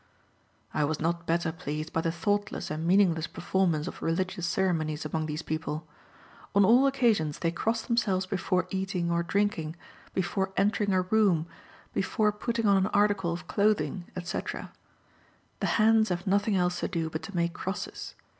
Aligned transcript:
I 0.73 0.83
was 0.83 0.99
not 0.99 1.27
better 1.27 1.51
pleased 1.51 1.93
by 1.93 2.01
the 2.01 2.11
thoughtless 2.11 2.71
and 2.71 2.87
meaningless 2.87 3.27
performance 3.27 3.85
of 3.87 4.01
religious 4.01 4.47
ceremonies 4.47 5.05
among 5.05 5.27
these 5.27 5.43
people. 5.43 5.85
On 6.55 6.65
all 6.65 6.87
occasions, 6.87 7.37
they 7.37 7.51
cross 7.51 7.83
themselves 7.83 8.25
before 8.25 8.65
eating 8.71 9.11
or 9.11 9.21
drinking, 9.21 9.75
before 10.15 10.53
entering 10.57 10.91
a 10.91 11.03
room, 11.03 11.45
before 11.93 12.31
putting 12.31 12.65
on 12.65 12.77
an 12.77 12.87
article 12.87 13.31
of 13.31 13.45
clothing, 13.47 14.05
etc. 14.15 14.71
The 15.59 15.67
hands 15.77 16.09
have 16.09 16.25
nothing 16.25 16.55
else 16.55 16.79
to 16.79 16.87
do 16.87 17.11
but 17.11 17.21
to 17.21 17.35
make 17.35 17.53
crosses. 17.53 18.15